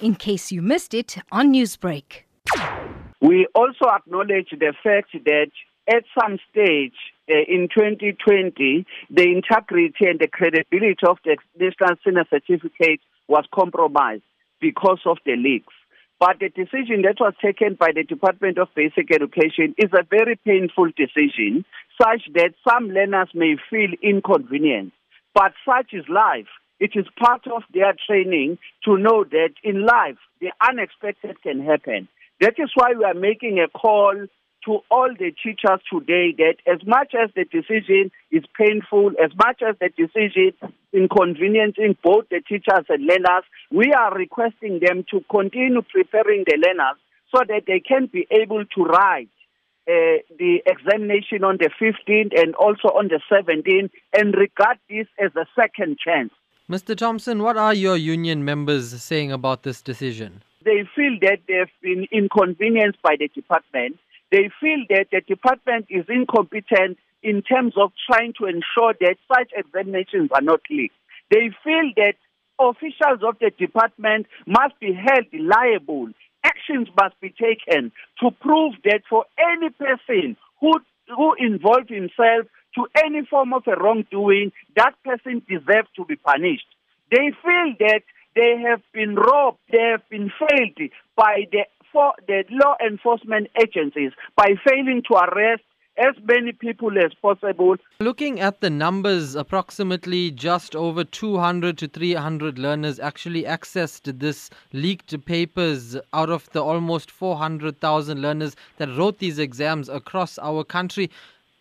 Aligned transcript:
in 0.00 0.14
case 0.14 0.52
you 0.52 0.62
missed 0.62 0.94
it 0.94 1.16
on 1.32 1.52
Newsbreak. 1.52 2.24
We 3.20 3.46
also 3.54 3.86
acknowledge 3.88 4.50
the 4.50 4.74
fact 4.82 5.12
that 5.24 5.50
at 5.88 6.04
some 6.20 6.38
stage 6.50 6.94
uh, 7.30 7.34
in 7.48 7.68
2020, 7.74 8.86
the 9.10 9.22
integrity 9.22 10.06
and 10.06 10.18
the 10.18 10.28
credibility 10.28 11.06
of 11.06 11.18
the 11.24 11.36
National 11.58 11.96
Senior 12.04 12.24
Certificate 12.28 13.00
was 13.28 13.44
compromised 13.54 14.22
because 14.60 15.00
of 15.06 15.18
the 15.24 15.36
leaks. 15.36 15.72
But 16.18 16.38
the 16.40 16.48
decision 16.48 17.02
that 17.02 17.16
was 17.20 17.34
taken 17.42 17.74
by 17.74 17.90
the 17.94 18.02
Department 18.02 18.58
of 18.58 18.68
Basic 18.74 19.12
Education 19.12 19.74
is 19.76 19.90
a 19.92 20.02
very 20.08 20.36
painful 20.44 20.90
decision, 20.96 21.64
such 22.00 22.22
that 22.34 22.54
some 22.66 22.88
learners 22.88 23.28
may 23.34 23.56
feel 23.68 23.90
inconvenienced. 24.02 24.96
But 25.34 25.52
such 25.66 25.92
is 25.92 26.08
life. 26.08 26.48
It 26.78 26.92
is 26.94 27.06
part 27.18 27.46
of 27.46 27.62
their 27.72 27.94
training 28.06 28.58
to 28.84 28.98
know 28.98 29.24
that 29.24 29.54
in 29.62 29.86
life, 29.86 30.18
the 30.40 30.52
unexpected 30.60 31.40
can 31.42 31.64
happen. 31.64 32.08
That 32.40 32.54
is 32.58 32.70
why 32.74 32.92
we 32.96 33.04
are 33.04 33.14
making 33.14 33.58
a 33.58 33.68
call 33.68 34.26
to 34.66 34.78
all 34.90 35.08
the 35.18 35.32
teachers 35.42 35.80
today 35.90 36.34
that 36.36 36.56
as 36.66 36.84
much 36.86 37.14
as 37.14 37.30
the 37.34 37.44
decision 37.44 38.10
is 38.30 38.42
painful, 38.58 39.12
as 39.22 39.30
much 39.36 39.62
as 39.66 39.76
the 39.80 39.88
decision 39.96 40.52
is 40.52 40.70
inconveniencing 40.92 41.96
both 42.02 42.28
the 42.28 42.42
teachers 42.46 42.84
and 42.88 43.06
learners, 43.06 43.44
we 43.70 43.92
are 43.92 44.12
requesting 44.14 44.80
them 44.82 45.04
to 45.10 45.20
continue 45.30 45.82
preparing 45.82 46.44
the 46.46 46.58
learners 46.58 46.98
so 47.34 47.42
that 47.48 47.62
they 47.66 47.80
can 47.80 48.06
be 48.12 48.26
able 48.30 48.64
to 48.74 48.82
write 48.82 49.30
uh, 49.88 50.18
the 50.36 50.58
examination 50.66 51.44
on 51.44 51.58
the 51.58 51.70
15th 51.80 52.36
and 52.36 52.54
also 52.56 52.88
on 52.88 53.08
the 53.08 53.20
17th 53.30 53.90
and 54.12 54.34
regard 54.34 54.78
this 54.90 55.06
as 55.18 55.30
a 55.36 55.46
second 55.54 55.96
chance. 56.04 56.32
Mr. 56.68 56.96
Thompson, 56.96 57.44
what 57.44 57.56
are 57.56 57.72
your 57.72 57.96
union 57.96 58.44
members 58.44 59.00
saying 59.00 59.30
about 59.30 59.62
this 59.62 59.80
decision? 59.80 60.42
They 60.64 60.82
feel 60.96 61.16
that 61.22 61.38
they've 61.46 61.70
been 61.80 62.08
inconvenienced 62.10 63.00
by 63.02 63.14
the 63.16 63.28
department. 63.28 63.98
They 64.32 64.50
feel 64.60 64.78
that 64.90 65.06
the 65.12 65.20
department 65.20 65.86
is 65.88 66.04
incompetent 66.08 66.98
in 67.22 67.42
terms 67.42 67.74
of 67.76 67.92
trying 68.10 68.32
to 68.40 68.46
ensure 68.46 68.94
that 69.00 69.14
such 69.32 69.52
examinations 69.56 70.30
are 70.32 70.42
not 70.42 70.60
leaked. 70.68 70.96
They 71.30 71.50
feel 71.62 71.92
that 71.98 72.14
officials 72.58 73.22
of 73.22 73.38
the 73.38 73.52
department 73.56 74.26
must 74.44 74.74
be 74.80 74.92
held 74.92 75.26
liable. 75.32 76.08
Actions 76.42 76.88
must 77.00 77.14
be 77.20 77.30
taken 77.30 77.92
to 78.18 78.30
prove 78.40 78.74
that 78.82 79.02
for 79.08 79.24
any 79.38 79.70
person 79.70 80.36
who 80.60 80.80
who 81.14 81.34
involved 81.38 81.90
himself 81.90 82.46
to 82.76 82.86
any 83.04 83.26
form 83.28 83.52
of 83.52 83.64
a 83.66 83.74
wrongdoing, 83.74 84.52
that 84.76 84.94
person 85.04 85.42
deserves 85.48 85.88
to 85.96 86.04
be 86.04 86.16
punished. 86.16 86.66
They 87.10 87.32
feel 87.42 87.74
that 87.80 88.02
they 88.34 88.62
have 88.68 88.82
been 88.92 89.14
robbed, 89.14 89.58
they 89.72 89.82
have 89.90 90.08
been 90.10 90.30
failed 90.38 90.90
by 91.16 91.46
the, 91.50 91.64
for 91.92 92.12
the 92.28 92.44
law 92.50 92.76
enforcement 92.86 93.48
agencies 93.60 94.12
by 94.36 94.54
failing 94.64 95.02
to 95.08 95.14
arrest 95.14 95.62
as 95.98 96.14
many 96.24 96.52
people 96.52 96.90
as 96.98 97.12
possible. 97.22 97.76
Looking 98.00 98.38
at 98.40 98.60
the 98.60 98.68
numbers, 98.68 99.34
approximately 99.34 100.30
just 100.30 100.76
over 100.76 101.04
200 101.04 101.78
to 101.78 101.88
300 101.88 102.58
learners 102.58 103.00
actually 103.00 103.44
accessed 103.44 104.18
this 104.18 104.50
leaked 104.72 105.24
papers 105.24 105.96
out 106.12 106.28
of 106.28 106.50
the 106.52 106.62
almost 106.62 107.10
400,000 107.10 108.20
learners 108.20 108.56
that 108.76 108.94
wrote 108.96 109.18
these 109.18 109.38
exams 109.38 109.88
across 109.88 110.38
our 110.38 110.64
country. 110.64 111.10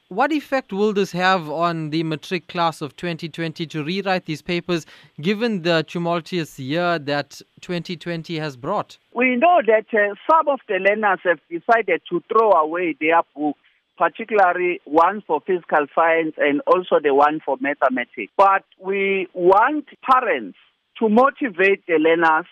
What 0.10 0.32
effect 0.32 0.72
will 0.72 0.94
this 0.94 1.12
have 1.14 1.50
on 1.50 1.90
the 1.90 2.04
matric 2.04 2.48
class 2.48 2.80
of 2.80 2.96
2020 2.96 3.66
to 3.66 3.84
rewrite 3.84 4.26
these 4.26 4.44
papers 4.44 4.86
given 5.20 5.64
the 5.64 5.84
tumultuous 5.88 6.60
year 6.60 7.00
that 7.00 7.42
2020 7.62 8.38
has 8.38 8.56
brought? 8.56 9.00
We 9.16 9.36
know 9.36 9.62
that 9.66 9.88
uh, 9.92 10.14
some 10.30 10.48
of 10.48 10.60
the 10.68 10.76
learners 10.76 11.22
have 11.24 11.40
decided 11.50 12.04
to 12.12 12.22
throw 12.32 12.52
away 12.52 12.96
their 13.00 13.22
books 13.36 13.60
particularly 13.98 14.82
one 14.86 15.24
for 15.26 15.40
physical 15.48 15.88
science 15.96 16.36
and 16.38 16.62
also 16.68 17.00
the 17.02 17.14
one 17.16 17.40
for 17.44 17.58
mathematics. 17.60 18.32
But 18.38 18.64
we 18.80 19.28
want 19.34 19.88
parents 20.04 20.58
to 21.00 21.10
motivate 21.10 21.88
the 21.88 21.98
learners 21.98 22.46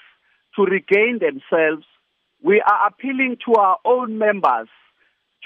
to 0.56 0.64
regain 0.64 1.20
themselves. 1.20 1.86
We 2.42 2.62
are 2.62 2.88
appealing 2.88 3.38
to 3.46 3.56
our 3.56 3.78
own 3.86 4.18
members 4.18 4.70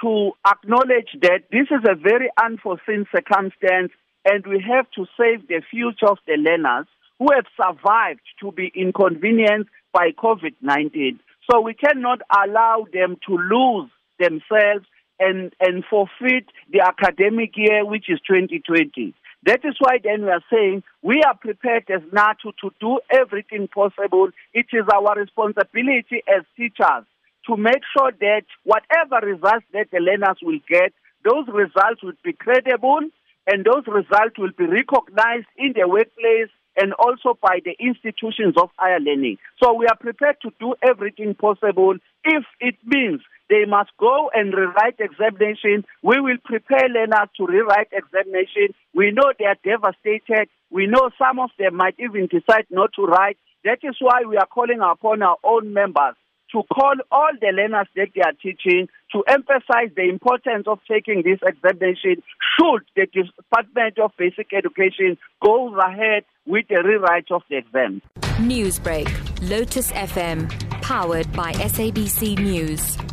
to 0.02 0.31
acknowledge 0.46 1.09
that 1.22 1.44
this 1.52 1.68
is 1.72 1.84
a 1.88 1.96
very 1.96 2.30
unforeseen 2.41 3.06
circumstance 3.12 3.91
and 4.25 4.46
we 4.46 4.63
have 4.68 4.85
to 4.91 5.06
save 5.18 5.47
the 5.47 5.62
future 5.69 6.08
of 6.08 6.19
the 6.28 6.34
learners 6.34 6.88
who 7.19 7.28
have 7.34 7.46
survived 7.56 8.22
to 8.41 8.52
be 8.52 8.72
inconvenienced 8.75 9.69
by 9.94 10.12
COVID 10.12 10.56
19. 10.62 11.19
So 11.50 11.62
we 11.62 11.74
cannot 11.74 12.22
allow 12.30 12.86
them 12.94 13.18
to 13.28 13.38
lose 13.38 13.90
themselves 14.19 14.86
and, 15.19 15.53
and 15.59 15.84
forfeit 15.90 16.46
the 16.72 16.81
academic 16.81 17.52
year, 17.56 17.86
which 17.86 18.09
is 18.09 18.19
2020. 18.28 19.16
That 19.46 19.62
is 19.63 19.75
why 19.80 19.97
then 20.03 20.24
we 20.24 20.30
are 20.30 20.44
saying 20.52 20.84
we 21.02 21.22
are 21.25 21.36
prepared 21.36 21.90
as 21.90 22.02
NATU 22.12 22.52
to 22.62 22.72
do 22.80 23.00
everything 23.09 23.68
possible. 23.68 24.30
It 24.53 24.68
is 24.74 24.84
our 24.94 25.16
responsibility 25.16 26.22
as 26.28 26.44
teachers 26.56 27.06
to 27.47 27.58
make 27.58 27.81
sure 27.97 28.12
that 28.19 28.44
whatever 28.63 29.25
results 29.25 29.66
that 29.74 29.90
the 29.91 30.00
learners 30.00 30.38
will 30.41 30.59
get, 30.69 30.94
those 31.24 31.47
results 31.47 32.03
will 32.03 32.18
be 32.24 32.34
credible 32.34 33.00
and 33.47 33.66
those 33.66 33.84
results 33.88 34.38
will 34.38 34.52
be 34.58 34.66
recognized 34.66 35.47
in 35.57 35.74
the 35.74 35.88
workplace 35.88 36.52
and 36.75 36.94
also 36.94 37.38
by 37.41 37.59
the 37.66 37.75
institutions 37.80 38.53
of 38.56 38.69
higher 38.78 39.00
learning. 39.00 39.38
So 39.62 39.74
we 39.74 39.88
are 39.88 39.97
prepared 39.97 40.38
to 40.44 40.52
do 40.59 40.75
everything 40.84 41.34
possible 41.34 41.96
if 42.24 42.44
it 42.59 42.75
means 42.86 43.22
they 43.50 43.66
must 43.66 43.90
go 43.97 44.30
and 44.34 44.53
rewrite 44.53 45.00
examination. 45.00 45.86
We 46.03 46.19
will 46.19 46.38
prepare 46.44 46.90
learners 46.90 47.30
to 47.38 47.47
rewrite 47.47 47.90
examination. 47.94 48.75
We 48.94 49.12
know 49.12 49.31
they 49.40 49.46
are 49.46 49.57
devastated. 49.63 50.50
We 50.69 50.86
know 50.86 51.09
some 51.18 51.40
of 51.40 51.50
them 51.57 51.78
might 51.78 51.96
even 51.97 52.28
decide 52.28 52.68
not 52.69 52.91
to 52.97 53.03
write. 53.03 53.38
That 53.63 53.80
is 53.84 53.96
why 54.00 54.24
we 54.28 54.38
are 54.38 54.46
calling 54.46 54.81
upon 54.81 55.24
our 55.24 55.38
own 55.44 55.74
members 55.74 56.16
to 56.52 56.63
call 56.74 56.96
all 57.12 57.31
the 57.40 57.47
learners 57.47 57.88
that 57.96 58.09
they 58.16 58.22
are 58.22 58.34
teaching 58.41 58.88
to 59.12 59.24
emphasize 59.28 59.90
the 59.96 60.09
importance 60.09 60.66
of 60.68 60.80
taking 60.90 61.24
this 61.24 61.40
examination 61.46 62.22
should 62.58 62.84
the 62.96 63.06
Department 63.06 64.00
of 64.00 64.12
Basic 64.18 64.52
Education 64.53 65.18
go 65.41 65.78
ahead 65.80 66.24
with 66.46 66.68
the 66.68 66.81
rewrite 66.84 67.31
of 67.31 67.44
the 67.50 67.57
exam. 67.57 68.02
Newsbreak, 68.40 69.07
Lotus 69.50 69.91
FM, 69.91 70.50
powered 70.81 71.31
by 71.34 71.52
SABC 71.53 72.40
News. 72.40 73.06